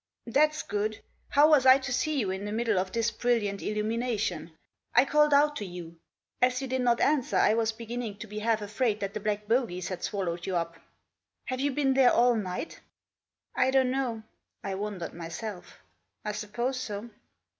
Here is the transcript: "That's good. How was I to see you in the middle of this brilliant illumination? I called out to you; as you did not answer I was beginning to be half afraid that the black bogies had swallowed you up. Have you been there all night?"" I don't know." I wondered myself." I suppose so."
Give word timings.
"That's 0.25 0.63
good. 0.63 0.99
How 1.29 1.47
was 1.51 1.67
I 1.67 1.77
to 1.77 1.93
see 1.93 2.17
you 2.19 2.31
in 2.31 2.45
the 2.45 2.51
middle 2.51 2.79
of 2.79 2.91
this 2.91 3.11
brilliant 3.11 3.61
illumination? 3.61 4.51
I 4.95 5.05
called 5.05 5.31
out 5.31 5.55
to 5.57 5.65
you; 5.67 5.99
as 6.41 6.59
you 6.59 6.67
did 6.67 6.81
not 6.81 6.99
answer 6.99 7.35
I 7.37 7.53
was 7.53 7.71
beginning 7.71 8.17
to 8.17 8.25
be 8.25 8.39
half 8.39 8.63
afraid 8.63 8.99
that 9.01 9.13
the 9.13 9.19
black 9.19 9.47
bogies 9.47 9.89
had 9.89 10.03
swallowed 10.03 10.47
you 10.47 10.55
up. 10.55 10.77
Have 11.45 11.59
you 11.59 11.71
been 11.71 11.93
there 11.93 12.11
all 12.11 12.35
night?"" 12.35 12.79
I 13.55 13.69
don't 13.69 13.91
know." 13.91 14.23
I 14.63 14.73
wondered 14.73 15.13
myself." 15.13 15.77
I 16.25 16.31
suppose 16.31 16.79
so." 16.79 17.11